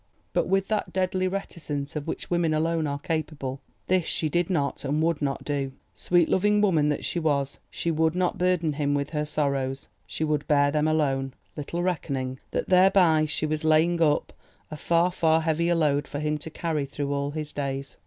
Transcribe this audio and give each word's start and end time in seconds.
But, 0.33 0.47
with 0.47 0.67
that 0.69 0.91
deadly 0.91 1.27
reticence 1.27 1.95
of 1.95 2.07
which 2.07 2.31
women 2.31 2.55
alone 2.55 2.87
are 2.87 2.97
capable, 2.97 3.61
this 3.85 4.07
she 4.07 4.29
did 4.29 4.49
not 4.49 4.83
and 4.83 4.99
would 5.03 5.21
not 5.21 5.43
do. 5.43 5.73
Sweet 5.93 6.27
loving 6.27 6.59
woman 6.59 6.89
that 6.89 7.05
she 7.05 7.19
was, 7.19 7.59
she 7.69 7.91
would 7.91 8.15
not 8.15 8.39
burden 8.39 8.73
him 8.73 8.95
with 8.95 9.11
her 9.11 9.25
sorrows, 9.25 9.89
she 10.07 10.23
would 10.23 10.47
bear 10.47 10.71
them 10.71 10.87
alone—little 10.87 11.83
reckoning 11.83 12.39
that 12.49 12.67
thereby 12.69 13.27
she 13.27 13.45
was 13.45 13.63
laying 13.63 14.01
up 14.01 14.33
a 14.71 14.75
far, 14.75 15.11
far 15.11 15.41
heavier 15.41 15.75
load 15.75 16.07
for 16.07 16.17
him 16.17 16.39
to 16.39 16.49
carry 16.49 16.87
through 16.87 17.13
all 17.13 17.29
his 17.29 17.53
days. 17.53 17.95